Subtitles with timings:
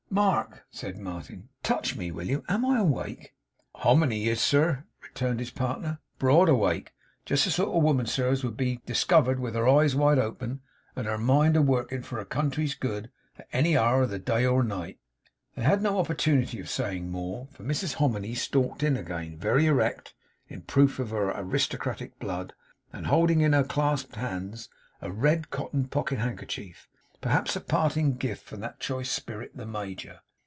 [0.13, 1.47] 'Mark!' said Martin.
[1.63, 2.43] 'Touch me, will you.
[2.49, 3.33] Am I awake?'
[3.75, 6.91] 'Hominy is, sir,' returned his partner 'Broad awake!
[7.25, 10.59] Just the sort of woman, sir, as would be discovered with her eyes wide open,
[10.97, 13.09] and her mind a working for her country's good,
[13.39, 14.99] at any hour of the day or night.'
[15.55, 20.13] They had no opportunity of saying more, for Mrs Hominy stalked in again very erect,
[20.49, 22.51] in proof of her aristocratic blood;
[22.91, 24.67] and holding in her clasped hands
[25.01, 26.89] a red cotton pocket handkerchief,
[27.23, 30.21] perhaps a parting gift from that choice spirit, the Major.